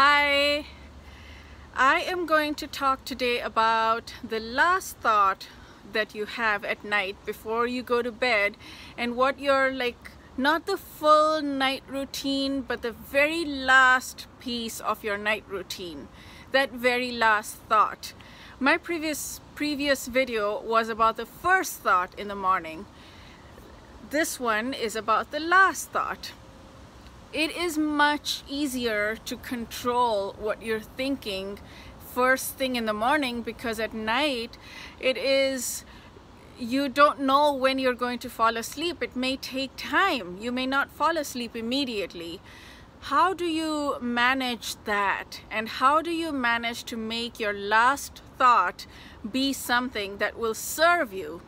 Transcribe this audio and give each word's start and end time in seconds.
Hi, 0.00 0.64
I 1.74 2.02
am 2.02 2.24
going 2.24 2.54
to 2.54 2.68
talk 2.68 3.04
today 3.04 3.40
about 3.40 4.14
the 4.22 4.38
last 4.38 4.98
thought 4.98 5.48
that 5.92 6.14
you 6.14 6.24
have 6.24 6.64
at 6.64 6.84
night 6.84 7.16
before 7.26 7.66
you 7.66 7.82
go 7.82 8.00
to 8.00 8.12
bed 8.12 8.56
and 8.96 9.16
what 9.16 9.40
your 9.40 9.72
like 9.72 10.12
not 10.36 10.66
the 10.66 10.76
full 10.76 11.42
night 11.42 11.82
routine 11.88 12.60
but 12.60 12.82
the 12.82 12.92
very 12.92 13.44
last 13.44 14.28
piece 14.38 14.78
of 14.78 15.02
your 15.02 15.18
night 15.18 15.42
routine 15.48 16.06
that 16.52 16.70
very 16.70 17.10
last 17.10 17.56
thought. 17.68 18.12
My 18.60 18.76
previous 18.76 19.40
previous 19.56 20.06
video 20.06 20.62
was 20.62 20.88
about 20.88 21.16
the 21.16 21.26
first 21.26 21.80
thought 21.80 22.16
in 22.16 22.28
the 22.28 22.36
morning. 22.36 22.86
This 24.10 24.38
one 24.38 24.74
is 24.74 24.94
about 24.94 25.32
the 25.32 25.40
last 25.40 25.90
thought 25.90 26.30
it 27.32 27.54
is 27.56 27.76
much 27.76 28.42
easier 28.48 29.16
to 29.24 29.36
control 29.36 30.34
what 30.38 30.62
you're 30.62 30.80
thinking 30.80 31.58
first 31.98 32.54
thing 32.56 32.76
in 32.76 32.86
the 32.86 32.92
morning 32.92 33.42
because 33.42 33.78
at 33.78 33.92
night 33.92 34.56
it 34.98 35.16
is 35.16 35.84
you 36.58 36.88
don't 36.88 37.20
know 37.20 37.52
when 37.52 37.78
you're 37.78 37.94
going 37.94 38.18
to 38.18 38.28
fall 38.28 38.56
asleep. 38.56 39.00
It 39.02 39.14
may 39.14 39.36
take 39.36 39.70
time. 39.76 40.38
You 40.40 40.50
may 40.50 40.66
not 40.66 40.90
fall 40.90 41.16
asleep 41.16 41.54
immediately. 41.54 42.40
How 43.02 43.32
do 43.32 43.44
you 43.44 43.96
manage 44.00 44.74
that? 44.84 45.42
And 45.50 45.68
how 45.68 46.02
do 46.02 46.10
you 46.10 46.32
manage 46.32 46.82
to 46.84 46.96
make 46.96 47.38
your 47.38 47.52
last 47.52 48.22
thought 48.36 48.86
be 49.30 49.52
something 49.52 50.18
that 50.18 50.36
will 50.36 50.54
serve 50.54 51.12
you 51.12 51.40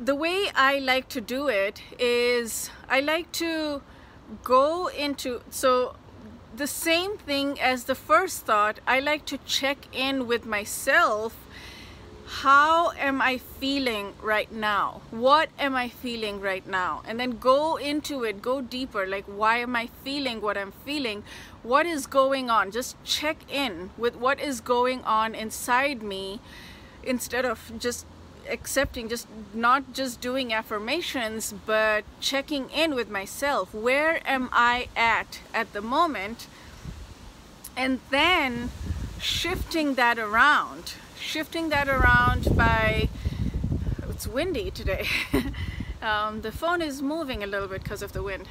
the 0.00 0.14
way 0.14 0.50
I 0.54 0.78
like 0.78 1.08
to 1.10 1.20
do 1.20 1.48
it 1.48 1.82
is 1.98 2.70
I 2.88 3.00
like 3.00 3.32
to 3.32 3.82
go 4.42 4.88
into 4.88 5.40
so 5.50 5.96
the 6.54 6.66
same 6.66 7.16
thing 7.16 7.60
as 7.60 7.84
the 7.84 7.94
first 7.94 8.44
thought 8.44 8.80
I 8.86 9.00
like 9.00 9.24
to 9.26 9.38
check 9.38 9.88
in 9.92 10.26
with 10.26 10.44
myself 10.44 11.36
how 12.28 12.90
am 12.98 13.22
I 13.22 13.38
feeling 13.38 14.14
right 14.20 14.50
now? 14.50 15.00
What 15.12 15.48
am 15.60 15.76
I 15.76 15.88
feeling 15.88 16.40
right 16.40 16.66
now? 16.66 17.02
And 17.06 17.20
then 17.20 17.38
go 17.38 17.76
into 17.76 18.24
it 18.24 18.42
go 18.42 18.60
deeper 18.60 19.06
like 19.06 19.24
why 19.24 19.58
am 19.58 19.76
I 19.76 19.88
feeling 20.04 20.40
what 20.42 20.58
I'm 20.58 20.72
feeling? 20.84 21.22
What 21.62 21.86
is 21.86 22.06
going 22.06 22.50
on? 22.50 22.70
Just 22.70 23.02
check 23.04 23.38
in 23.48 23.90
with 23.96 24.16
what 24.16 24.40
is 24.40 24.60
going 24.60 25.02
on 25.04 25.34
inside 25.34 26.02
me 26.02 26.40
instead 27.04 27.44
of 27.44 27.72
just 27.78 28.06
accepting 28.50 29.08
just 29.08 29.26
not 29.54 29.92
just 29.92 30.20
doing 30.20 30.52
affirmations 30.52 31.54
but 31.64 32.04
checking 32.20 32.70
in 32.70 32.94
with 32.94 33.10
myself. 33.10 33.74
Where 33.74 34.20
am 34.26 34.48
I 34.52 34.88
at 34.96 35.40
at 35.52 35.72
the 35.72 35.80
moment? 35.80 36.46
And 37.76 38.00
then 38.10 38.70
shifting 39.20 39.94
that 39.94 40.18
around. 40.18 40.94
Shifting 41.18 41.68
that 41.70 41.88
around 41.88 42.56
by 42.56 43.08
it's 44.08 44.26
windy 44.26 44.70
today. 44.70 45.06
Um, 46.02 46.42
the 46.42 46.52
phone 46.52 46.82
is 46.82 47.02
moving 47.02 47.42
a 47.42 47.46
little 47.46 47.66
bit 47.66 47.82
because 47.82 48.00
of 48.00 48.12
the 48.12 48.22
wind. 48.22 48.46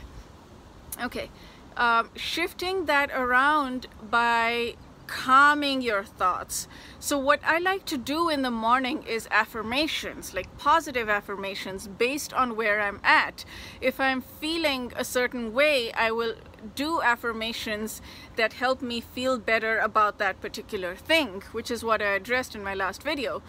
Okay 1.01 1.29
um, 1.77 2.09
shifting 2.15 2.85
that 2.85 3.11
around 3.11 3.87
by 4.09 4.75
calming 5.07 5.81
your 5.81 6.03
thoughts. 6.03 6.67
So 6.99 7.17
what 7.17 7.39
I 7.43 7.59
like 7.59 7.85
to 7.85 7.97
do 7.97 8.29
in 8.29 8.41
the 8.41 8.51
morning 8.51 9.03
is 9.03 9.27
affirmations, 9.31 10.33
like 10.33 10.57
positive 10.57 11.09
affirmations 11.09 11.87
based 11.87 12.33
on 12.33 12.55
where 12.55 12.81
I'm 12.81 12.99
at. 13.03 13.45
If 13.81 13.99
I'm 13.99 14.21
feeling 14.21 14.91
a 14.95 15.03
certain 15.03 15.53
way, 15.53 15.91
I 15.93 16.11
will 16.11 16.35
do 16.75 17.01
affirmations 17.01 18.01
that 18.35 18.53
help 18.53 18.81
me 18.81 19.01
feel 19.01 19.37
better 19.37 19.77
about 19.79 20.17
that 20.17 20.41
particular 20.41 20.95
thing, 20.95 21.43
which 21.51 21.69
is 21.69 21.83
what 21.83 22.01
I 22.01 22.15
addressed 22.15 22.55
in 22.55 22.63
my 22.63 22.73
last 22.73 23.03
video. 23.03 23.41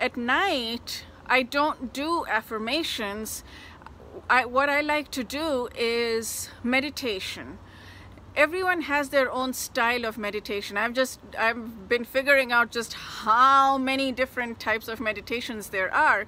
At 0.00 0.16
night, 0.16 1.04
I 1.26 1.42
don't 1.42 1.92
do 1.92 2.24
affirmations. 2.26 3.44
I, 4.28 4.44
what 4.44 4.68
I 4.68 4.80
like 4.80 5.10
to 5.12 5.24
do 5.24 5.68
is 5.74 6.50
meditation 6.62 7.58
everyone 8.36 8.82
has 8.82 9.10
their 9.10 9.30
own 9.30 9.52
style 9.52 10.04
of 10.04 10.18
meditation. 10.18 10.76
I've 10.76 10.92
just 10.92 11.20
i've 11.38 11.88
been 11.88 12.04
figuring 12.04 12.52
out 12.52 12.70
just 12.70 12.94
how 12.94 13.78
many 13.78 14.10
different 14.12 14.58
types 14.58 14.88
of 14.88 15.00
meditations 15.00 15.68
there 15.68 15.92
are. 15.94 16.26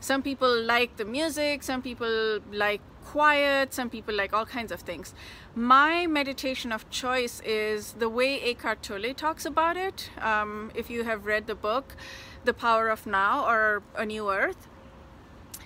Some 0.00 0.22
people 0.22 0.60
like 0.62 0.96
the 0.96 1.04
music 1.04 1.62
some 1.62 1.82
people 1.82 2.40
like 2.52 2.80
quiet 3.04 3.72
some 3.72 3.88
people 3.90 4.14
like 4.14 4.32
all 4.32 4.46
kinds 4.46 4.70
of 4.70 4.80
things. 4.80 5.14
My 5.54 6.06
meditation 6.06 6.70
of 6.70 6.88
choice 6.90 7.40
is 7.44 7.92
the 7.94 8.08
way 8.08 8.40
Eckhart 8.40 8.82
Tolle 8.82 9.14
talks 9.14 9.44
about 9.44 9.76
it. 9.76 10.10
Um, 10.20 10.70
if 10.74 10.90
you 10.90 11.04
have 11.04 11.26
read 11.26 11.46
the 11.46 11.56
book 11.56 11.96
the 12.44 12.54
power 12.54 12.88
of 12.88 13.06
now 13.06 13.44
or 13.46 13.82
a 13.96 14.06
new 14.06 14.30
earth 14.30 14.68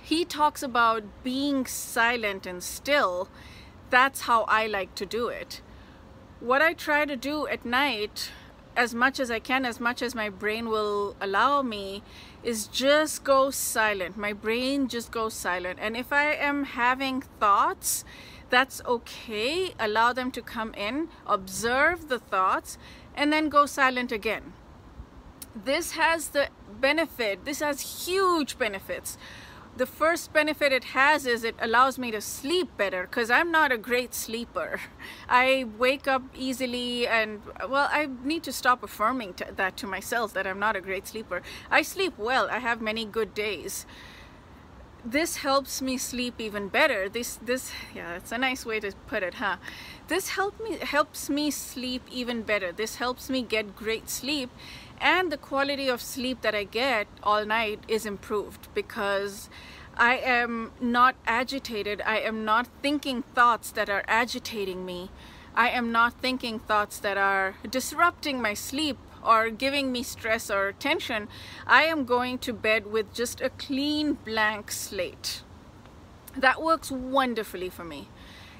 he 0.05 0.25
talks 0.25 0.63
about 0.63 1.05
being 1.23 1.65
silent 1.65 2.45
and 2.45 2.63
still. 2.63 3.29
That's 3.89 4.23
how 4.23 4.43
I 4.45 4.67
like 4.67 4.95
to 4.97 5.07
do 5.07 5.29
it 5.29 5.61
what 6.43 6.61
I 6.61 6.73
try 6.73 7.05
to 7.05 7.17
do 7.17 7.47
at 7.47 7.65
night 7.65 8.31
as 8.77 8.95
much 8.95 9.21
as 9.21 9.31
I 9.31 9.39
can, 9.39 9.65
as 9.65 9.79
much 9.79 10.03
as 10.03 10.15
my 10.15 10.29
brain 10.29 10.69
will 10.69 11.15
allow 11.21 11.63
me, 11.63 12.03
is 12.43 12.67
just 12.67 13.23
go 13.23 13.51
silent. 13.51 14.17
My 14.17 14.33
brain 14.33 14.89
just 14.89 15.13
goes 15.13 15.35
silent. 15.35 15.79
And 15.81 15.97
if 15.97 16.13
I 16.13 16.33
am 16.33 16.65
having 16.65 17.23
thoughts, 17.39 18.05
that's 18.51 18.83
okay. 18.87 19.75
Allow 19.79 20.15
them 20.15 20.31
to 20.33 20.43
come 20.43 20.75
in, 20.75 21.09
observe 21.27 22.09
the 22.09 22.19
thoughts, 22.19 22.79
and 23.15 23.33
then 23.33 23.49
go 23.49 23.67
silent 23.67 24.11
again. 24.11 24.55
This 25.55 25.93
has 25.93 26.29
the 26.29 26.49
benefit, 26.81 27.45
this 27.45 27.61
has 27.61 28.07
huge 28.07 28.59
benefits 28.59 29.19
the 29.77 29.87
first 29.87 30.33
benefit 30.33 30.73
it 30.73 30.85
has 30.85 31.27
is 31.27 31.45
it 31.45 31.55
allows 31.59 31.99
me 31.99 32.11
to 32.11 32.21
sleep 32.21 32.69
better 32.77 33.03
because 33.03 33.31
I'm 33.31 33.51
not 33.51 33.73
a 33.73 33.79
great 33.79 34.15
sleeper. 34.15 34.81
I 35.29 35.67
wake 35.79 36.07
up 36.07 36.23
easily 36.37 37.07
and 37.07 37.41
well 37.69 37.89
I 37.91 38.09
need 38.23 38.43
to 38.45 38.53
stop 38.53 38.83
affirming 38.83 39.35
to 39.35 39.47
that 39.57 39.77
to 39.79 39.87
myself 39.87 40.35
that 40.35 40.47
I'm 40.47 40.59
not 40.59 40.77
a 40.77 40.81
great 40.81 41.07
sleeper. 41.07 41.43
I 41.71 41.83
sleep 41.83 42.15
well. 42.19 42.49
I 42.51 42.59
have 42.59 42.81
many 42.81 43.05
good 43.05 43.35
days. 43.35 43.87
This 45.05 45.39
helps 45.39 45.83
me 45.83 45.99
sleep 45.99 46.35
even 46.39 46.69
better. 46.69 47.09
This 47.09 47.37
this 47.43 47.73
yeah, 47.93 48.15
it's 48.15 48.31
a 48.31 48.39
nice 48.39 48.65
way 48.65 48.79
to 48.81 48.93
put 49.09 49.25
it, 49.25 49.35
huh? 49.35 49.57
This 50.07 50.31
help 50.31 50.61
me 50.63 50.79
helps 50.81 51.29
me 51.29 51.51
sleep 51.51 52.03
even 52.11 52.43
better. 52.43 52.71
This 52.71 52.97
helps 52.97 53.29
me 53.29 53.43
get 53.43 53.75
great 53.75 54.09
sleep 54.09 54.51
and 55.01 55.33
the 55.33 55.37
quality 55.37 55.89
of 55.89 56.01
sleep 56.01 56.43
that 56.43 56.55
I 56.55 56.63
get 56.63 57.09
all 57.25 57.45
night 57.45 57.81
is 57.89 58.07
improved 58.07 58.69
because 58.75 59.51
I 59.97 60.19
am 60.19 60.71
not 60.81 61.17
agitated. 61.27 62.01
I 62.07 62.21
am 62.21 62.45
not 62.45 62.69
thinking 62.81 63.25
thoughts 63.35 63.73
that 63.73 63.91
are 63.91 64.05
agitating 64.07 64.87
me. 64.87 65.11
I 65.55 65.71
am 65.71 65.91
not 65.91 66.15
thinking 66.23 66.61
thoughts 66.61 66.99
that 67.01 67.19
are 67.19 67.57
disrupting 67.69 68.41
my 68.41 68.55
sleep 68.55 68.97
or 69.25 69.51
giving 69.51 69.93
me 69.93 70.03
stress 70.03 70.51
or 70.51 70.73
tension. 70.73 71.29
I 71.67 71.85
am 71.85 72.05
going 72.05 72.39
to 72.39 72.53
bed 72.53 72.87
with 72.87 73.15
just 73.15 73.41
a 73.41 73.51
clean 73.51 74.15
blank 74.15 74.71
slate. 74.71 75.43
That 76.37 76.63
works 76.63 76.91
wonderfully 76.91 77.69
for 77.69 77.85
me. 77.85 78.09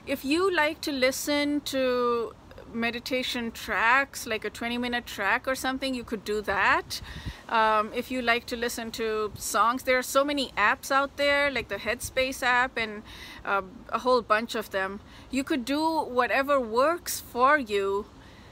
If 0.07 0.25
you 0.25 0.55
like 0.55 0.81
to 0.83 0.93
listen 0.93 1.61
to 1.63 2.35
meditation 2.75 3.51
tracks 3.53 4.27
like 4.27 4.45
a 4.45 4.51
20 4.51 4.79
minute 4.79 5.07
track 5.07 5.47
or 5.47 5.55
something 5.55 5.95
you 5.95 6.05
could 6.05 6.25
do 6.25 6.41
that 6.41 7.01
um, 7.49 7.91
if 7.95 8.11
you 8.11 8.23
like 8.23 8.47
to 8.47 8.57
listen 8.57 8.91
to 8.91 9.33
songs 9.37 9.83
there 9.83 9.99
are 9.99 10.03
so 10.03 10.25
many 10.25 10.49
apps 10.57 10.91
out 10.91 11.17
there 11.17 11.51
like 11.51 11.69
the 11.69 11.77
headspace 11.77 12.43
app 12.43 12.77
and 12.77 13.03
uh, 13.45 13.63
a 13.91 13.99
whole 14.01 14.23
bunch 14.23 14.55
of 14.55 14.71
them 14.71 15.01
you 15.31 15.45
could 15.45 15.65
do 15.65 16.01
whatever 16.03 16.59
works 16.61 17.21
for 17.21 17.59
you 17.59 18.07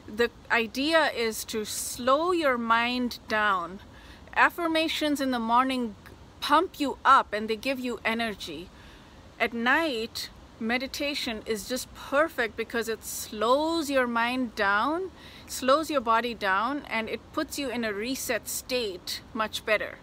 the 0.06 0.30
idea 0.50 1.10
is 1.16 1.44
to 1.44 1.64
slow 1.64 2.32
your 2.32 2.58
mind 2.58 3.18
down 3.28 3.80
affirmations 4.34 5.20
in 5.20 5.30
the 5.30 5.38
morning 5.38 5.94
pump 6.40 6.78
you 6.78 6.98
up 7.04 7.32
and 7.32 7.48
they 7.48 7.56
give 7.56 7.78
you 7.78 8.00
energy 8.04 8.68
at 9.38 9.52
night 9.52 10.30
meditation 10.60 11.42
is 11.46 11.68
just 11.68 11.92
perfect 11.94 12.56
because 12.56 12.88
it 12.88 13.04
slows 13.04 13.90
your 13.90 14.06
mind 14.06 14.54
down, 14.54 15.10
slows 15.46 15.90
your 15.90 16.00
body 16.00 16.34
down, 16.34 16.82
and 16.88 17.08
it 17.08 17.32
puts 17.32 17.58
you 17.58 17.70
in 17.70 17.84
a 17.84 17.92
reset 17.92 18.46
state 18.48 19.22
much 19.32 19.64
better. 19.64 19.96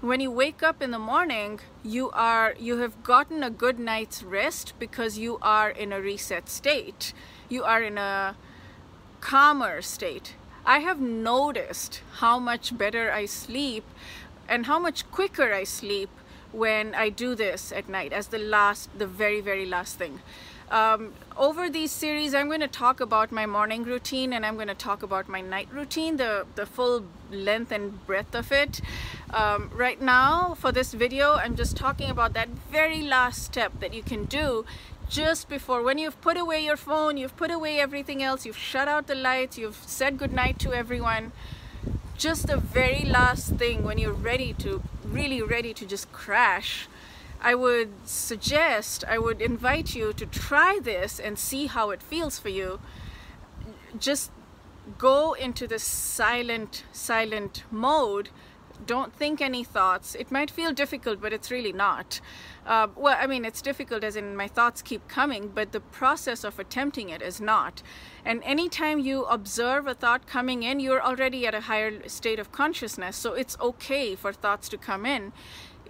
When 0.00 0.20
you 0.20 0.30
wake 0.30 0.62
up 0.62 0.82
in 0.82 0.90
the 0.90 0.98
morning, 0.98 1.60
you 1.82 2.10
are 2.10 2.54
you 2.58 2.78
have 2.78 3.02
gotten 3.02 3.42
a 3.42 3.50
good 3.50 3.78
night's 3.78 4.22
rest 4.22 4.74
because 4.78 5.16
you 5.16 5.38
are 5.40 5.70
in 5.70 5.92
a 5.92 6.00
reset 6.00 6.50
state. 6.50 7.14
You 7.48 7.64
are 7.64 7.82
in 7.82 7.96
a 7.96 8.36
calmer 9.24 9.80
state. 9.80 10.34
I 10.66 10.80
have 10.80 11.00
noticed 11.00 12.02
how 12.20 12.38
much 12.38 12.76
better 12.76 13.10
I 13.10 13.24
sleep 13.24 13.84
and 14.46 14.66
how 14.66 14.78
much 14.78 15.10
quicker 15.10 15.50
I 15.54 15.64
sleep 15.64 16.10
when 16.52 16.94
I 16.94 17.08
do 17.08 17.34
this 17.34 17.72
at 17.72 17.88
night 17.88 18.12
as 18.12 18.28
the 18.28 18.38
last, 18.38 18.90
the 18.96 19.06
very, 19.06 19.40
very 19.40 19.64
last 19.64 19.96
thing. 19.96 20.20
Um, 20.70 21.14
over 21.36 21.70
these 21.70 21.90
series, 21.90 22.34
I'm 22.34 22.48
going 22.48 22.60
to 22.60 22.68
talk 22.68 23.00
about 23.00 23.32
my 23.32 23.46
morning 23.46 23.84
routine 23.84 24.32
and 24.34 24.44
I'm 24.44 24.56
going 24.56 24.68
to 24.68 24.74
talk 24.74 25.02
about 25.02 25.26
my 25.26 25.40
night 25.40 25.68
routine, 25.72 26.18
the, 26.18 26.46
the 26.54 26.66
full 26.66 27.04
length 27.30 27.72
and 27.72 28.04
breadth 28.06 28.34
of 28.34 28.52
it. 28.52 28.82
Um, 29.32 29.70
right 29.74 30.00
now, 30.00 30.54
for 30.54 30.70
this 30.70 30.92
video, 30.92 31.34
I'm 31.34 31.56
just 31.56 31.76
talking 31.76 32.10
about 32.10 32.34
that 32.34 32.48
very 32.70 33.02
last 33.02 33.42
step 33.42 33.80
that 33.80 33.94
you 33.94 34.02
can 34.02 34.24
do 34.24 34.66
just 35.08 35.48
before 35.48 35.82
when 35.82 35.98
you've 35.98 36.20
put 36.20 36.36
away 36.36 36.64
your 36.64 36.76
phone 36.76 37.16
you've 37.16 37.36
put 37.36 37.50
away 37.50 37.78
everything 37.78 38.22
else 38.22 38.46
you've 38.46 38.56
shut 38.56 38.88
out 38.88 39.06
the 39.06 39.14
lights 39.14 39.58
you've 39.58 39.82
said 39.86 40.18
goodnight 40.18 40.58
to 40.58 40.72
everyone 40.72 41.32
just 42.16 42.46
the 42.46 42.56
very 42.56 43.04
last 43.04 43.54
thing 43.56 43.84
when 43.84 43.98
you're 43.98 44.12
ready 44.12 44.52
to 44.52 44.82
really 45.04 45.42
ready 45.42 45.74
to 45.74 45.84
just 45.84 46.10
crash 46.12 46.88
I 47.44 47.54
would 47.54 47.90
suggest, 48.06 49.04
I 49.06 49.18
would 49.18 49.42
invite 49.42 49.94
you 49.94 50.14
to 50.14 50.24
try 50.24 50.80
this 50.82 51.20
and 51.20 51.38
see 51.38 51.66
how 51.66 51.90
it 51.90 52.02
feels 52.02 52.38
for 52.38 52.48
you. 52.48 52.80
Just 54.00 54.30
go 54.96 55.34
into 55.34 55.66
the 55.66 55.78
silent, 55.78 56.84
silent 56.90 57.64
mode. 57.70 58.30
Don't 58.86 59.12
think 59.14 59.40
any 59.40 59.64
thoughts. 59.64 60.14
It 60.14 60.30
might 60.30 60.50
feel 60.50 60.72
difficult, 60.72 61.20
but 61.20 61.32
it's 61.32 61.50
really 61.50 61.72
not. 61.72 62.20
Uh, 62.66 62.88
well, 62.96 63.16
I 63.18 63.26
mean, 63.26 63.44
it's 63.44 63.62
difficult 63.62 64.04
as 64.04 64.16
in 64.16 64.36
my 64.36 64.48
thoughts 64.48 64.82
keep 64.82 65.06
coming, 65.08 65.48
but 65.54 65.72
the 65.72 65.80
process 65.80 66.44
of 66.44 66.58
attempting 66.58 67.08
it 67.08 67.22
is 67.22 67.40
not. 67.40 67.82
And 68.24 68.42
anytime 68.44 68.98
you 68.98 69.24
observe 69.24 69.86
a 69.86 69.94
thought 69.94 70.26
coming 70.26 70.62
in, 70.62 70.80
you're 70.80 71.02
already 71.02 71.46
at 71.46 71.54
a 71.54 71.62
higher 71.62 72.08
state 72.08 72.38
of 72.38 72.52
consciousness. 72.52 73.16
So 73.16 73.34
it's 73.34 73.56
okay 73.60 74.14
for 74.14 74.32
thoughts 74.32 74.68
to 74.70 74.78
come 74.78 75.06
in 75.06 75.32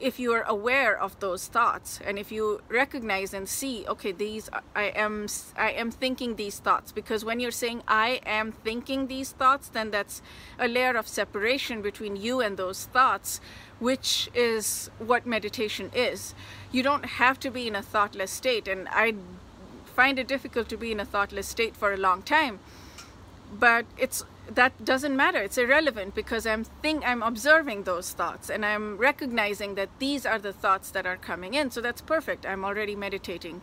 if 0.01 0.19
you 0.19 0.33
are 0.33 0.43
aware 0.43 0.99
of 0.99 1.19
those 1.21 1.47
thoughts 1.47 2.01
and 2.05 2.19
if 2.19 2.33
you 2.33 2.61
recognize 2.69 3.33
and 3.33 3.49
see 3.49 3.85
okay 3.89 4.13
these 4.13 4.51
i 4.75 4.85
am 4.85 5.27
i 5.57 5.71
am 5.71 5.91
thinking 5.91 6.37
these 6.37 6.59
thoughts. 6.59 6.93
Because 6.93 7.25
when 7.25 7.41
you're 7.41 7.51
saying 7.51 7.83
i 7.87 8.21
am 8.27 8.53
thinking 8.53 9.07
these 9.07 9.33
thoughts 9.33 9.69
then 9.69 9.91
that's 9.91 10.23
a 10.59 10.69
layer 10.69 10.97
of 10.97 11.07
separation 11.07 11.83
between 11.83 12.17
you 12.17 12.41
and 12.41 12.57
those 12.57 12.87
thoughts 12.87 13.41
which 13.79 14.31
is 14.35 14.91
what 14.99 15.27
meditation 15.27 15.91
is. 15.95 16.35
You 16.73 16.83
don't 16.83 17.05
have 17.05 17.39
to 17.41 17.51
be 17.51 17.67
in 17.67 17.77
a 17.77 17.83
thoughtless 17.83 18.31
state. 18.31 18.69
And 18.69 18.89
i 18.91 19.15
find 19.85 20.19
it 20.19 20.27
difficult 20.27 20.69
to 20.69 20.77
be 20.77 20.91
in 20.91 20.99
a 20.99 21.05
thoughtless 21.05 21.47
state 21.47 21.77
for 21.77 21.93
a 21.93 21.97
long 21.97 22.21
time 22.23 22.59
but 23.53 23.85
it's 23.97 24.25
that 24.51 24.85
doesn't 24.85 25.17
matter 25.17 25.41
it's 25.43 25.57
irrelevant 25.57 26.15
because 26.15 26.47
i'm 26.47 26.65
think 26.65 27.03
i'm 27.07 27.23
observing 27.23 27.85
those 27.85 28.13
thoughts 28.13 28.51
and 28.51 28.65
i'm 28.65 28.97
recognizing 28.99 29.75
that 29.75 29.89
these 29.99 30.27
are 30.27 30.39
the 30.39 30.53
thoughts 30.53 30.91
that 30.91 31.07
are 31.07 31.17
coming 31.17 31.55
in 31.55 31.71
so 31.71 31.81
that's 31.81 32.03
perfect 32.03 32.45
i'm 32.45 32.65
already 32.65 32.95
meditating 32.95 33.63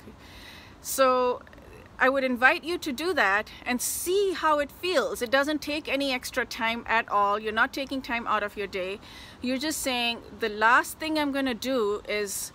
so 0.81 1.41
I 2.03 2.09
would 2.09 2.23
invite 2.23 2.63
you 2.63 2.79
to 2.79 2.91
do 2.91 3.13
that 3.13 3.51
and 3.63 3.79
see 3.79 4.33
how 4.33 4.57
it 4.57 4.71
feels. 4.71 5.21
It 5.21 5.29
doesn't 5.29 5.61
take 5.61 5.87
any 5.87 6.11
extra 6.11 6.47
time 6.47 6.83
at 6.87 7.07
all. 7.09 7.37
You're 7.37 7.53
not 7.53 7.71
taking 7.71 8.01
time 8.01 8.25
out 8.25 8.41
of 8.41 8.57
your 8.57 8.65
day. 8.65 8.99
You're 9.39 9.59
just 9.59 9.79
saying 9.79 10.23
the 10.39 10.49
last 10.49 10.97
thing 10.97 11.19
I'm 11.19 11.31
going 11.31 11.45
to 11.45 11.53
do 11.53 12.01
is 12.09 12.51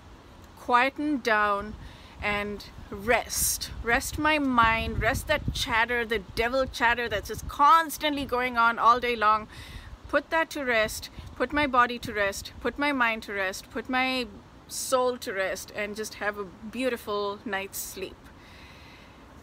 quieten 0.59 1.19
down 1.19 1.75
and 2.23 2.65
rest. 2.91 3.71
Rest 3.83 4.19
my 4.19 4.39
mind, 4.39 5.01
rest 5.01 5.27
that 5.29 5.55
chatter, 5.55 6.05
the 6.05 6.21
devil 6.35 6.67
chatter 6.67 7.09
that's 7.09 7.29
just 7.29 7.49
constantly 7.49 8.25
going 8.25 8.57
on 8.57 8.79
all 8.79 9.01
day 9.01 9.17
long. 9.17 9.49
Put 10.09 10.31
that 10.31 10.51
to 10.51 10.65
rest, 10.65 11.11
put 11.35 11.53
my 11.53 11.67
body 11.67 11.99
to 11.99 12.13
rest, 12.13 12.53
put 12.61 12.79
my 12.79 12.93
mind 12.93 13.25
to 13.25 13.33
rest, 13.33 13.71
put 13.71 13.89
my 13.89 14.27
soul 14.69 15.17
to 15.19 15.33
rest, 15.33 15.73
and 15.75 15.97
just 15.97 16.15
have 16.15 16.39
a 16.39 16.45
beautiful 16.45 17.41
night's 17.45 17.79
sleep. 17.79 18.17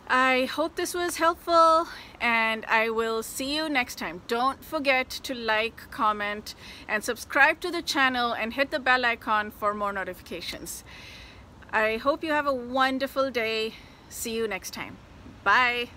I 0.07 0.45
hope 0.45 0.75
this 0.75 0.93
was 0.93 1.15
helpful 1.15 1.87
and 2.19 2.65
I 2.65 2.89
will 2.89 3.23
see 3.23 3.55
you 3.55 3.69
next 3.69 3.97
time. 3.97 4.21
Don't 4.27 4.63
forget 4.63 5.09
to 5.09 5.33
like, 5.33 5.89
comment, 5.91 6.55
and 6.89 7.03
subscribe 7.03 7.61
to 7.61 7.71
the 7.71 7.81
channel 7.81 8.33
and 8.33 8.53
hit 8.53 8.69
the 8.69 8.79
bell 8.79 9.05
icon 9.05 9.49
for 9.49 9.73
more 9.73 9.93
notifications. 9.93 10.83
I 11.73 11.97
hope 11.97 12.23
you 12.23 12.31
have 12.31 12.45
a 12.45 12.53
wonderful 12.53 13.31
day. 13.31 13.73
See 14.07 14.35
you 14.35 14.47
next 14.47 14.71
time. 14.71 14.95
Bye. 15.43 15.89